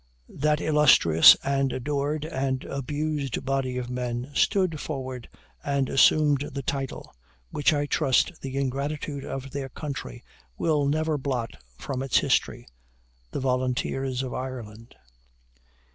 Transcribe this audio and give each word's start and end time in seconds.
That 0.33 0.59
illustrious, 0.61 1.37
and 1.43 1.71
adored 1.71 2.25
and 2.25 2.63
abused 2.63 3.45
body 3.45 3.77
of 3.77 3.87
men 3.91 4.31
stood 4.33 4.79
forward 4.79 5.29
and 5.63 5.89
assumed 5.89 6.41
the 6.53 6.63
title, 6.63 7.13
which 7.51 7.71
I 7.71 7.85
trust 7.85 8.31
the 8.41 8.57
ingratitude 8.57 9.23
of 9.23 9.51
their 9.51 9.69
country 9.69 10.23
will 10.57 10.87
never 10.87 11.19
blot 11.19 11.51
from 11.77 12.01
its 12.01 12.17
history 12.17 12.65
the 13.29 13.39
Volunteers 13.41 14.23
of 14.23 14.33
Ireland." 14.33 14.95